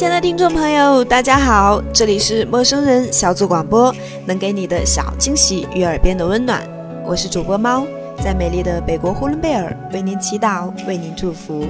[0.00, 3.94] 亲爱的听众朋友，大家好，这里是陌生人小组广播，
[4.24, 6.66] 能给你的小惊喜与耳边的温暖。
[7.04, 7.86] 我是主播猫，
[8.24, 11.66] 在美丽的北国呼伦贝尔为您祈祷，为您祝福。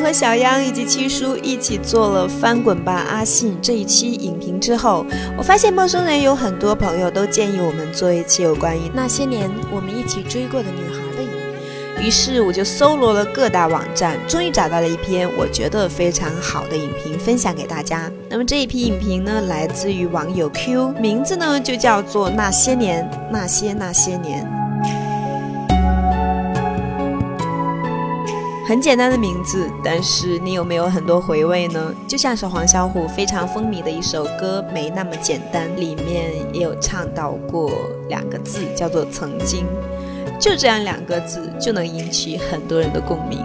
[0.00, 5.04] 和小央以及七叔一起做了《翻滚吧，阿信》这一期影评之后，
[5.36, 12.06] 我发现陌生人有很多朋友都建议我们做一期有关于那些年我们一起追过的女孩的影评。
[12.06, 18.10] 于是我就搜罗了各大网站，终于找到了一篇我觉得非常好的影评，分享给大家。
[18.28, 24.44] 那么这一批影评呢，来自于网友 Q，名字呢就叫做《那些年，那些那些年》。
[28.68, 31.90] 很简单的名字，但是你有没有很多回味呢？
[32.06, 37.72] 就像是黄小琥非常风靡的一首歌《没那么简单》，里面也有唱到过
[38.10, 39.64] 两个字，叫做“曾经”，
[40.38, 43.42] 就这样两个字就能引起很多人的共鸣。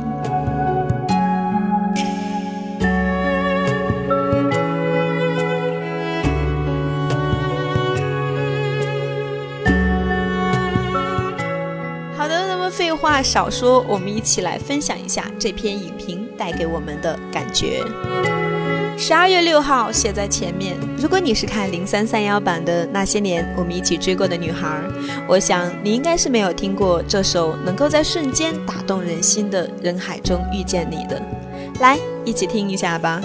[13.23, 17.81] 少说，我们一起来分享一下这篇影评带给我们的感觉。
[18.95, 20.77] 十二月六号写在前面。
[20.97, 24.81] 如果你是看零三三幺版的那些年我们一起追过的女孩，
[25.27, 31.21] 我想你应该是没有听过这首能够在瞬间打动人心的人海中遇见你的。
[31.79, 33.19] 来，一起听一下吧。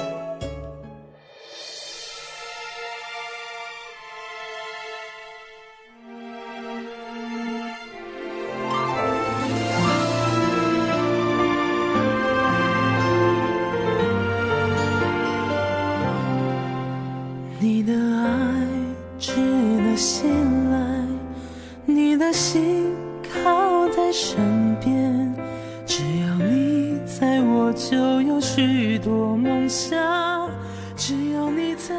[28.58, 30.50] 许多梦想，
[30.96, 31.94] 只有你在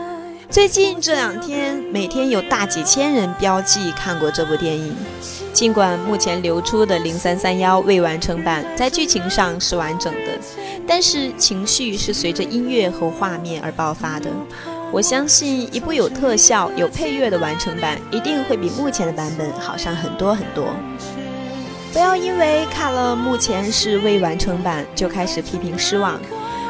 [0.49, 4.93] 最近这两天，每天有大几千人标记看过这部电影。
[5.53, 10.37] 尽管目前流出的零三三幺未完成版在剧情上是完整的，
[10.85, 14.29] 但是情绪是随着音乐和画面而爆发的。
[14.91, 20.75] 我相信一部有特效、有配乐的完成版一定会比目前的版本好上很多很多。
[21.93, 26.19] 不要因为看了目前是未完成版就开始批评失望。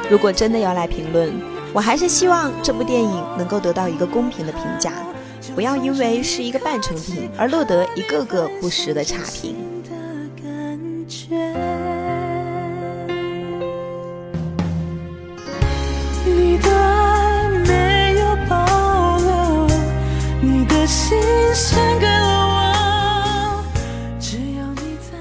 [0.09, 1.31] 如果真的要来评论，
[1.71, 4.91] 我还是希望这部电影能够得到一个公平的评价，
[5.53, 9.55] 不要因为是一个半成品而落得一个个不实的差评。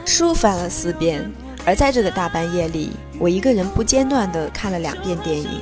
[0.06, 1.30] 书翻了四遍，
[1.68, 5.60] 而在这个大半夜里，我一个人不间断地看了两遍电影。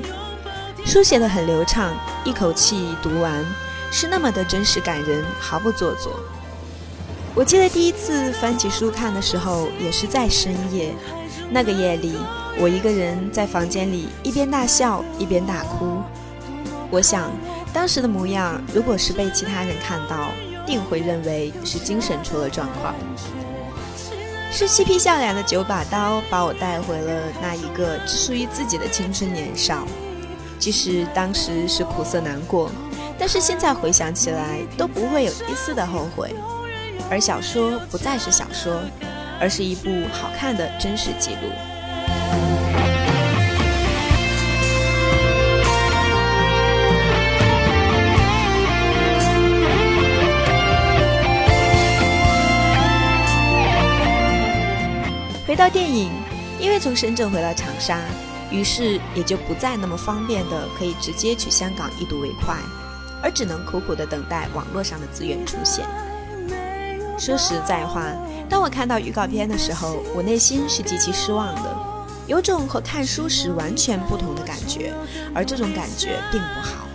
[0.85, 1.93] 书写的很流畅，
[2.25, 3.45] 一口气读完，
[3.91, 6.21] 是那么的真实感人，毫不做作。
[7.35, 10.95] 我记得第一次翻起书看的时候，也是在深夜。
[11.51, 12.13] 那个夜里，
[12.57, 16.01] 我一个人在房间里，一边大笑一边大哭。
[16.89, 17.33] 我想，
[17.73, 20.29] 当时的模样，如果是被其他人看到，
[20.65, 22.95] 定会认为是精神出了状况。
[24.57, 29.87] 是嬉皮笑脸的九把刀，把我带回了那一个只属于自己的青春年少。
[30.59, 32.71] 即使当时是苦涩难过，
[33.19, 36.35] 但是现在回想起来都不会有一丝的后悔。
[37.11, 38.81] 而小说不再是小说，
[39.39, 41.51] 而是一部好看的真实记录。
[55.67, 56.13] 到电影，
[56.61, 58.01] 因为从深圳回到长沙。
[58.53, 62.57] 于是也就不再那么方便的可以直接去香港一睹为快，
[63.21, 65.85] 而只能苦苦的等待网络上的资源出现。
[67.19, 68.13] 说实在话，
[68.49, 71.77] 当我看到预告片的时候，我内心是极其失望的，
[72.29, 74.95] 有种和看书时完全不同的感觉，
[75.35, 76.86] 而这种感觉并不好。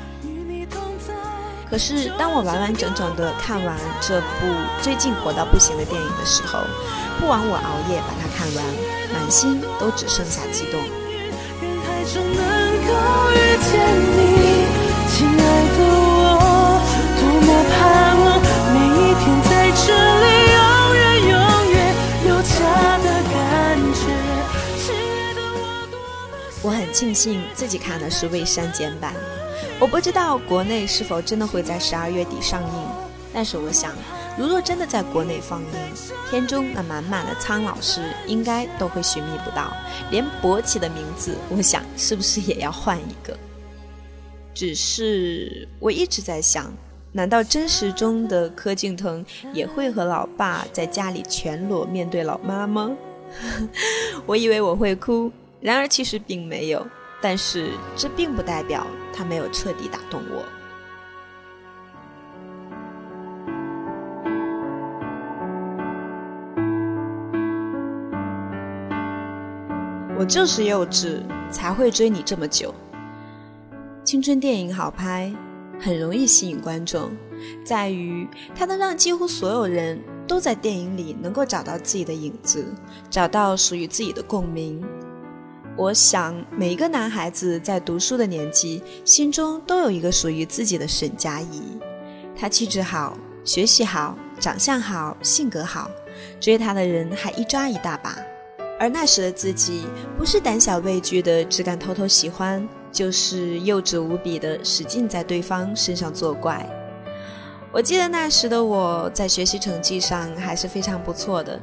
[1.71, 4.27] 可是当我完完整整的看完这部
[4.81, 6.59] 最近火到不行的电影的时候，
[7.18, 8.65] 不枉我熬夜把它看完，
[9.13, 10.81] 满心都只剩下激动。
[26.63, 29.13] 我很庆幸自己看的是未删减版，
[29.81, 32.87] 我不知道国内是否真的会在十二月底上映，
[33.33, 33.91] 但是我想，
[34.37, 35.67] 如若真的在国内放映，
[36.29, 39.73] 片中那满满的苍老师应该都会寻觅不到，
[40.11, 43.35] 连勃起的名字，我想是不是也要换一个？
[44.53, 46.71] 只是我一直在想，
[47.11, 52.95] 难道真实中的柯敬腾也会和老爸在家里全裸面对老妈吗？
[54.27, 56.85] 我以为我会哭，然而其实并没有。
[57.21, 60.44] 但是这并不代表他没有彻底打动我。
[70.18, 72.73] 我就是幼稚，才会追你这么久。
[74.03, 75.33] 青春电影好拍，
[75.79, 77.12] 很容易吸引观众，
[77.65, 82.65] 在于它能让几乎所有人都在电影里能够找到自己的影子，
[83.09, 84.83] 找到属于自己的共鸣。
[85.77, 91.62] 我想，每一个男孩子在读书的年纪，心中都有一个属于自己的沈佳宜。
[92.35, 95.89] 他气质好，学习好，长相好，性格好，
[96.39, 98.18] 追他的人还一抓一大把。
[98.77, 99.85] 而那时的自己，
[100.18, 106.67] 不是胆小畏惧的只敢偷偷喜欢，就是幼稚无比的使劲在对方身上作怪。
[107.71, 111.59] 我记得那时的我在学习成绩上还是非常不错的，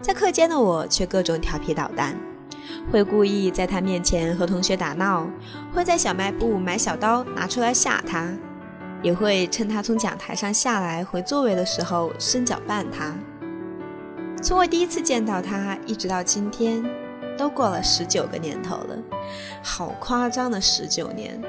[0.00, 2.18] 在课间的我却各种调皮捣蛋。
[2.90, 5.26] 会故意在他面前和同学打闹，
[5.74, 8.32] 会在小卖部买小刀拿出来吓他，
[9.02, 13.14] 也会趁他从讲台上下来回座位的时候伸脚绊他。
[14.42, 16.84] 从我第一次见到他一直到今天，
[17.36, 18.96] 都过了十九个年头了，
[19.62, 21.40] 好夸张的十九年。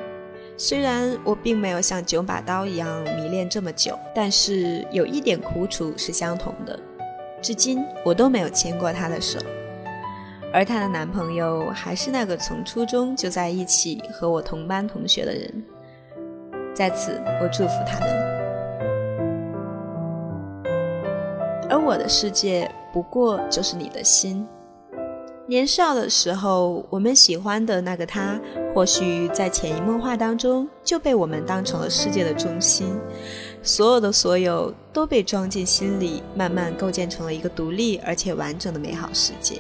[0.57, 6.77] 虽然我并没有像九把刀一样迷恋这么久，但是有一点苦楚是相同的，
[7.41, 9.39] 至今我都没有牵过他的手。
[10.51, 15.63] 而她的男朋友还是那个从初中就在一起和我同班同学的人，
[16.73, 18.09] 在此我祝福他们。
[21.69, 24.47] 而我的世界不过就是你的心。
[25.45, 28.39] 年少的时候，我们喜欢的那个他，
[28.73, 32.95] 或许在潜移默化当中就被我们当成了世界的中心，
[33.63, 39.57] 所有的所有都被装进心里，慢慢构建成了一个独立而且完整的美好世界。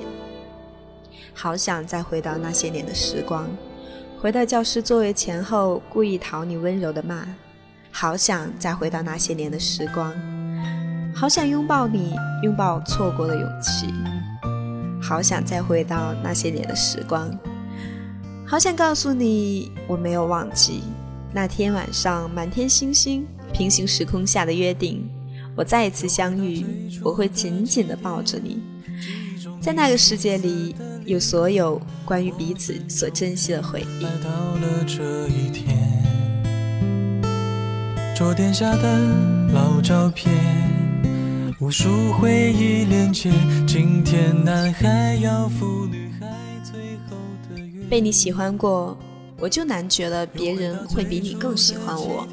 [1.41, 3.47] 好想再回到那些年的时光，
[4.19, 7.25] 回到教师座位前后故意讨你温柔的骂。
[7.91, 10.13] 好想再回到那些年的时光，
[11.15, 12.13] 好想拥抱你，
[12.43, 13.87] 拥抱错过的勇气。
[15.01, 17.31] 好想再回到那些年的时光，
[18.45, 20.83] 好想告诉你我没有忘记
[21.31, 25.09] 那天晚上满天星星、平行时空下的约定。
[25.55, 26.65] 我再一次相遇，
[27.01, 28.61] 我会紧紧地抱着你。
[29.61, 30.73] 在那个世界里，
[31.09, 34.03] 有所有关于彼此所珍惜的回忆。
[34.23, 35.75] 到了这一天，
[38.15, 38.99] 桌垫下的
[39.51, 40.31] 老照片，
[41.59, 43.31] 无数回忆连接。
[43.67, 46.27] 今天男孩要赴女孩
[46.63, 47.17] 最后
[47.49, 47.83] 的约。
[47.89, 48.95] 被你喜欢过，
[49.39, 52.27] 我就难觉得别人会比你更喜欢我。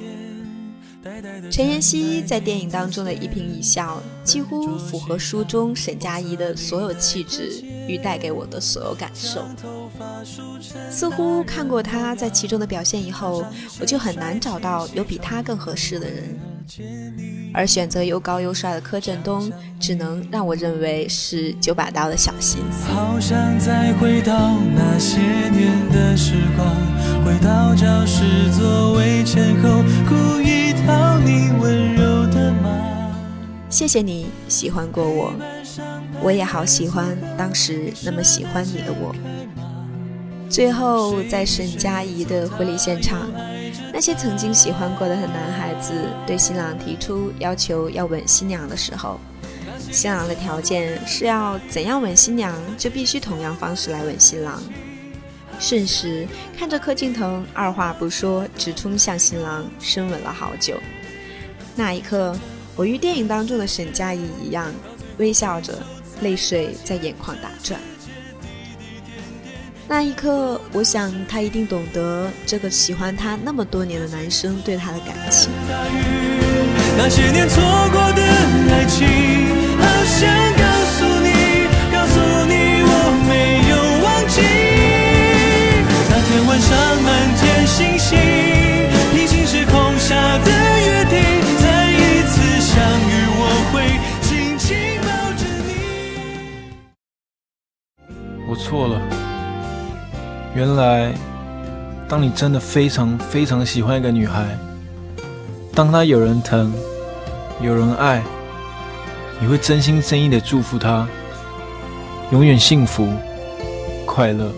[1.50, 9.44] 陈妍希在电影当中的一颦一笑，几乎符合书中沈佳宜的所有气质与带给我的所有感受。
[10.90, 13.44] 似乎看过他在其中的表现以后，
[13.80, 16.38] 我就很难找到有比他更合适的人。
[17.54, 19.50] 而选择又高又帅的柯震东，
[19.80, 22.92] 只能让我认为是九把刀的小心思。
[22.92, 25.18] 好想再回到那些
[25.50, 30.66] 年的时光，回到教室座位前后，故意。
[31.24, 32.54] 你温柔的
[33.68, 35.34] 谢谢你喜欢过我，
[36.22, 39.14] 我也好喜欢当时那么喜欢你的我。
[40.48, 43.28] 最后，在沈佳宜的婚礼现场，
[43.92, 45.92] 那些曾经喜欢过的男孩子
[46.26, 49.18] 对新郎提出要求要吻新娘的时候，
[49.90, 54.62] 新郎的条件是要怎样吻新娘，就必须同样方式来吻新郎。
[55.58, 60.78] 瞬时看着柯敬腾二话不说，直冲向新郎，深吻了好久。
[61.74, 62.36] 那一刻，
[62.76, 64.72] 我与电影当中的沈佳宜一样，
[65.18, 65.76] 微笑着，
[66.20, 67.80] 泪水在眼眶打转。
[69.88, 75.48] 那一刻，我想他一定懂得这个喜欢他那么多年的男生对他的感情。
[76.98, 78.22] 那些年错过的
[78.72, 79.06] 爱情，
[79.78, 80.26] 好想
[80.58, 81.30] 告诉你，
[81.92, 82.18] 告诉
[82.48, 82.90] 你我
[83.28, 83.30] 没
[83.70, 84.42] 有忘记。
[86.10, 88.18] 那天晚上满天星星，
[89.14, 90.50] 平行时空下的
[98.54, 99.00] 错了，
[100.54, 101.12] 原来，
[102.08, 104.56] 当你真的非常非常喜欢一个女孩，
[105.74, 106.72] 当她有人疼、
[107.60, 108.22] 有人爱、
[109.40, 111.06] 你会真心真意的祝福她，
[112.30, 113.08] 永远幸福
[114.06, 114.52] 快乐。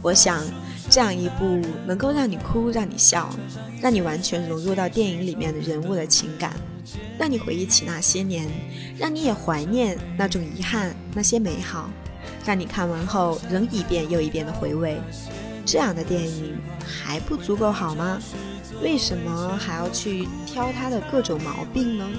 [0.00, 0.38] 我想，
[0.98, 3.30] 这样一部能够让你哭、让你笑、
[3.80, 6.52] 让你完全融入到电影里面的人物的情感，
[7.16, 8.48] 让你回忆起那些年，
[8.98, 11.88] 让你也怀念那种遗憾、那些美好。
[12.44, 14.98] 让你看完后仍一遍又一遍的回味，
[15.64, 18.18] 这样的电影还不足够好吗？
[18.82, 22.10] 为什么还要去挑它的各种毛病呢？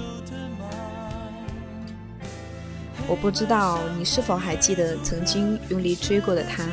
[3.06, 6.66] 我不知道你是否还记得曾经用力追过的他，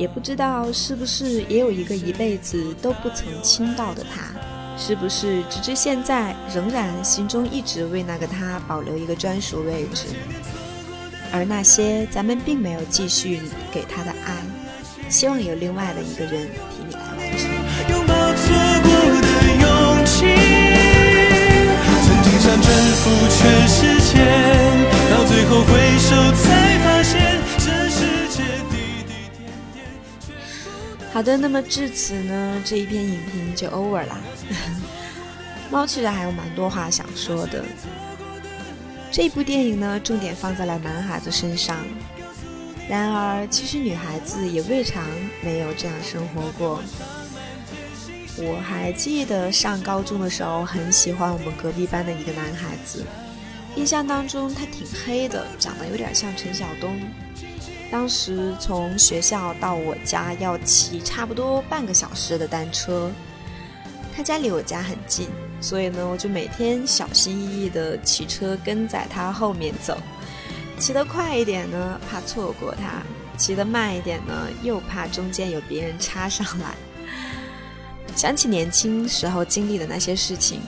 [0.00, 4.22] 也不知道是不是也有一个一辈子都不曾亲到的他，
[4.78, 10.06] 是不是直至现在仍然心中一直为那个他保留一个专属位置？
[11.30, 14.42] 而那些咱们并没有继续给他的爱，
[15.10, 17.50] 希望有另外的一个人替你来完成。
[17.90, 18.88] 拥抱错过
[19.20, 19.26] 的
[19.60, 20.24] 勇气，
[22.06, 23.04] 曾经想征服
[23.36, 24.16] 全世界，
[25.10, 27.39] 到最后回首才发现，
[31.12, 34.18] 好的，那么至此呢，这一篇影评就 over 啦。
[35.70, 37.64] 猫其实还有蛮多话想说的。
[39.10, 41.78] 这部电影呢，重点放在了男孩子身上。
[42.88, 45.04] 然而，其实女孩子也未尝
[45.42, 46.80] 没有这样生活过。
[48.36, 53.04] 我还记得上高中的时候，很喜欢我们隔壁班的一个男孩子。
[53.76, 57.00] 印象当中，他挺黑的，长得有点像陈晓东。
[57.90, 63.10] 当时从学校到我家要骑差不多半个小时的单车。
[64.16, 65.28] 他家离我家很近。
[65.62, 69.98] 所以呢，我就每天小心翼翼地骑车跟在他后面走，
[70.78, 73.02] 骑得快一点呢，怕错过他；
[73.36, 76.74] 骑得慢一点呢，又怕中间有别人插上来。
[78.16, 80.62] 想起年轻时候经历的那些事情，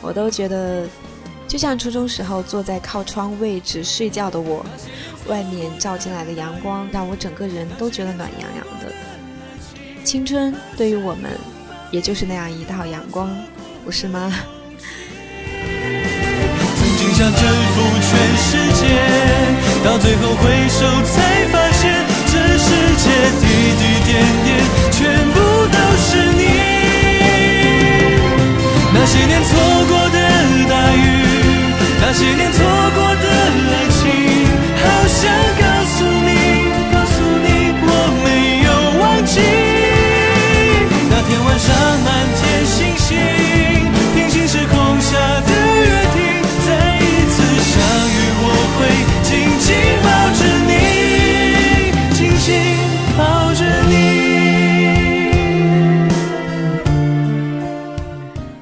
[0.00, 0.86] 我都觉得，
[1.48, 4.64] 就像初中时候坐在靠窗位置睡觉的我，
[5.28, 8.92] 外面照进来的阳光让我整个人都觉得暖洋洋的。
[10.04, 11.30] 青春对于我们，
[11.90, 13.30] 也就是那样一道阳光。
[13.84, 14.32] 不是吗？
[16.76, 18.82] 曾经想征服全世界，
[19.84, 23.04] 到最后回首才发现，这世界
[23.40, 23.44] 滴
[23.78, 24.10] 滴点
[24.44, 24.48] 点，
[24.92, 24.98] 全
[25.32, 25.36] 部
[25.72, 26.40] 都是你。
[28.92, 29.48] 那些年错
[29.88, 30.16] 过的
[30.68, 30.98] 大雨，
[32.00, 32.58] 那些年错
[32.94, 33.24] 过的
[33.72, 34.04] 爱情，
[35.08, 36.30] 想告诉你，
[36.92, 37.46] 告诉你，
[37.80, 37.90] 我
[38.24, 38.26] 没
[38.64, 38.68] 有
[39.00, 39.40] 忘记。
[41.10, 41.66] 那天晚上，
[42.04, 43.08] 满天星星。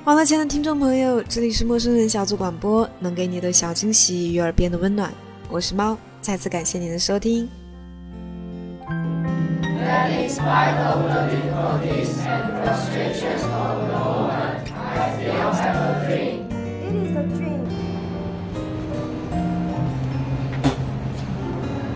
[0.04, 5.12] 网络前的听众朋友，这里是陌生人小组广播，能给你的小惊喜与耳边的温暖。
[5.50, 7.48] 我是猫，再次感谢您的收听。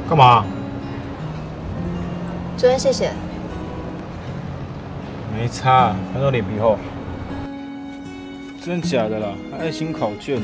[0.08, 0.44] 干嘛？
[2.56, 3.10] 昨天谢谢。
[5.36, 6.78] 没差，反正脸皮厚。
[8.62, 9.34] 真的假的啦？
[9.58, 10.40] 爱心考卷。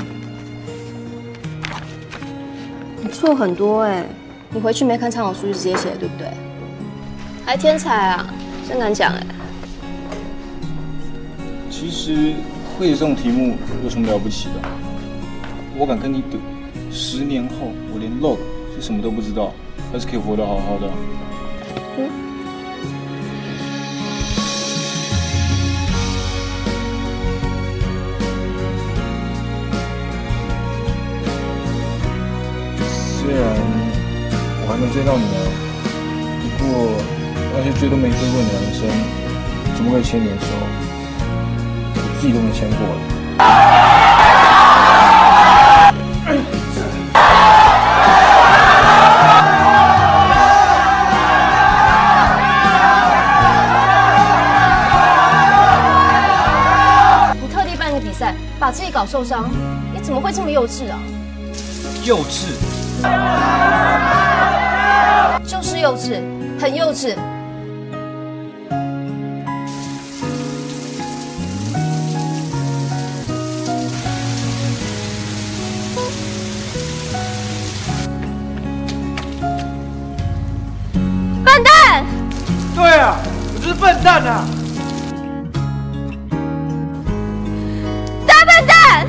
[3.06, 4.04] 你错很多哎！
[4.50, 6.26] 你回去没看参考书就直接写，对不对？
[7.44, 8.34] 还天才啊！
[8.68, 9.24] 真敢讲哎！
[11.70, 12.32] 其实
[12.76, 14.68] 会这种题目有什么了不起的？
[15.78, 16.38] 我敢跟你赌，
[16.90, 18.38] 十年后我连 log
[18.74, 18.82] 是。
[18.82, 19.52] 什么都不知道，
[19.92, 20.90] 还是可以活得好好的。
[21.98, 22.25] 嗯。
[34.86, 35.42] 没追到你啊，
[36.58, 36.92] 不过
[37.56, 38.86] 那些追都没追过你的男生，
[39.74, 40.46] 怎么可以牵你的手？
[41.96, 42.86] 我自己都没牵过。
[58.58, 59.48] 把自己搞受伤，
[59.94, 60.98] 你怎么会这么幼稚啊？
[62.04, 62.56] 幼稚，
[65.44, 66.20] 就是幼稚，
[66.60, 67.14] 很幼稚。
[81.44, 82.04] 笨蛋！
[82.74, 83.16] 对啊，
[83.54, 84.44] 我就是笨蛋啊！
[88.26, 89.06] 大笨蛋，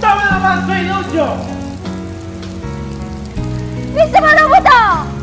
[0.00, 1.36] 大笨蛋把你追那么久，
[3.94, 5.15] 你什么都不懂。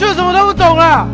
[0.00, 1.06] 就什么都不懂啊！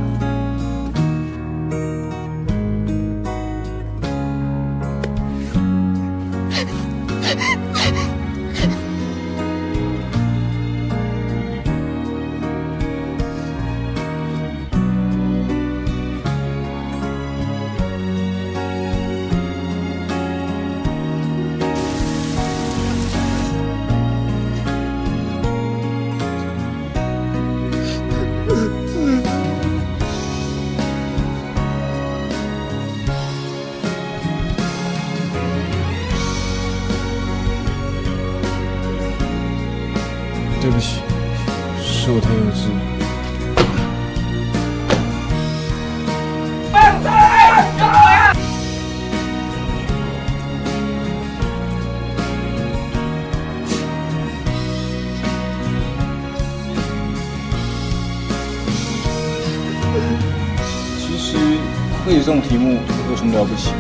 [62.27, 62.77] 这种题目
[63.09, 63.77] 有什么了不起的？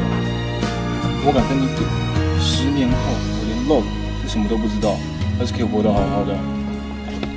[1.26, 1.82] 我敢跟你赌，
[2.40, 3.82] 十年后我连 log
[4.22, 4.96] 是什么都不知道，
[5.36, 6.32] 还是可以活得好好的。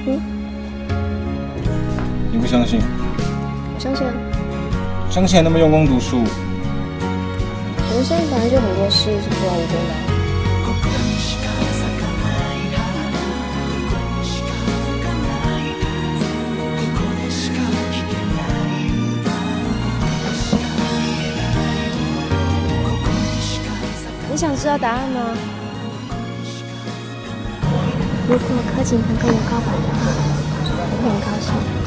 [0.05, 0.21] 嗯，
[2.31, 2.79] 你不相信？
[3.73, 4.13] 我相信啊，
[5.09, 10.08] 相信还那么用功读书，人生本来就很多事是不劳而功的
[24.39, 25.19] 想知道答案吗？
[28.29, 29.99] 如果柯景腾跟我告白的话，
[30.79, 31.78] 我会很高兴。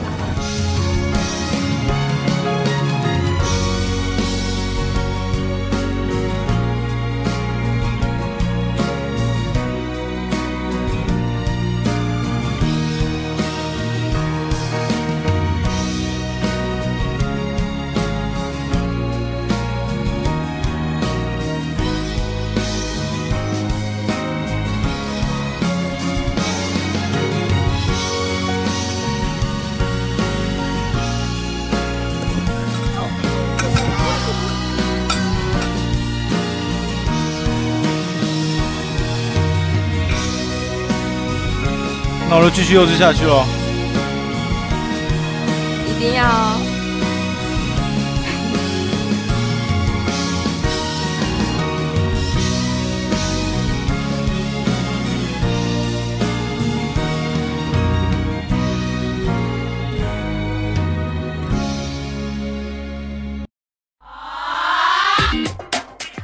[42.34, 43.44] 那我就继续幼稚下去喽。
[45.86, 46.62] 一定要哦。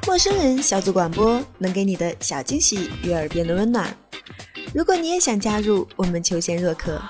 [0.06, 4.07] 陌生人小组广播能给你的小惊喜与耳边的温暖。
[4.74, 7.00] 如果你也想加入，我们求贤若渴。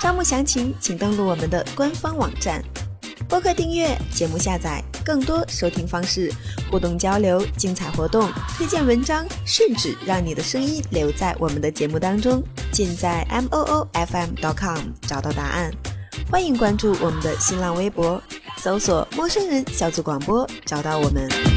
[0.00, 2.62] 招募详情请登录我们的官方网站。
[3.28, 6.32] 播客订阅、节目下载、更多收听方式、
[6.70, 15.70] 互动交流、精彩活动、推荐文章，甚至让你的声音留在我们的节目当中，尽在 m o o f m dot com 找到答案。
[16.30, 18.22] 欢迎关注我们的新浪微博，
[18.58, 21.53] 搜索“陌生人小组广播”，找到我们。